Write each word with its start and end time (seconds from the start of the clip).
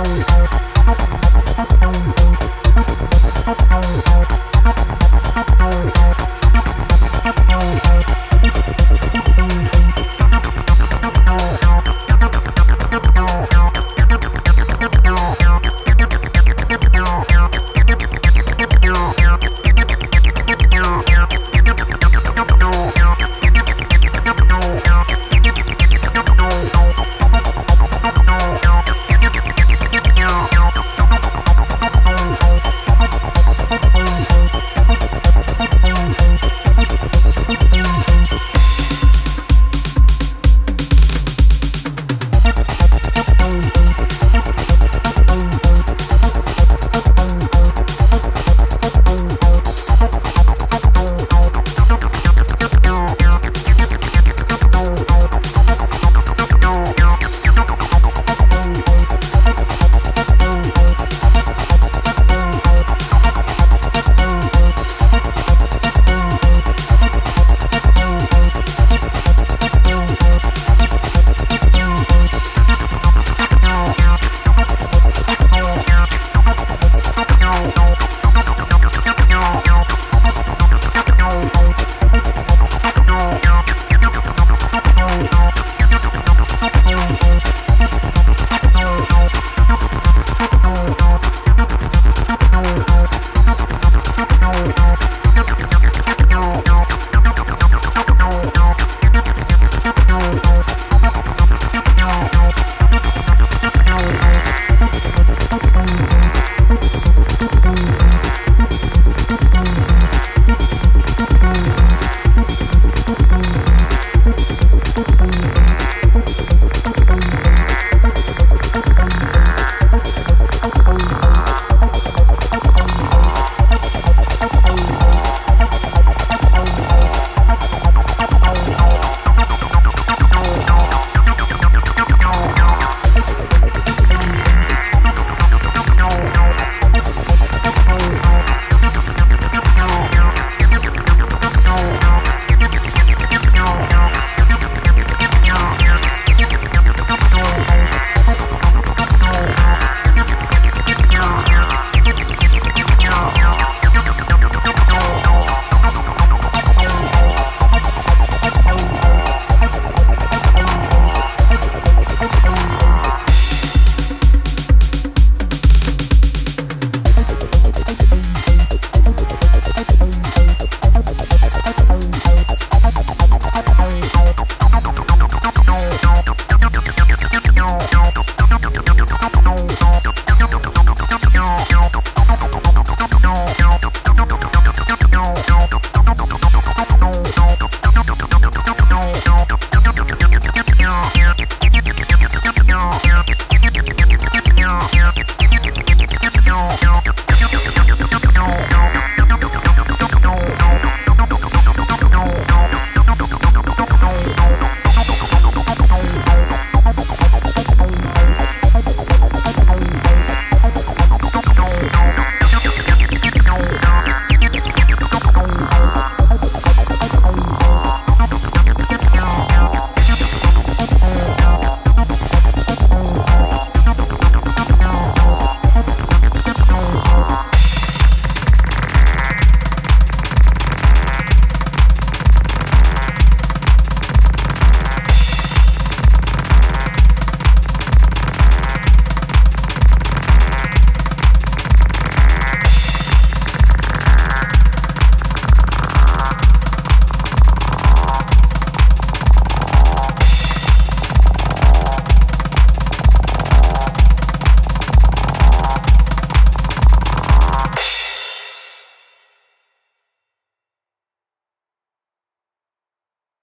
Oh, 0.00 0.04
oh, 0.06 0.24
oh. 0.30 0.47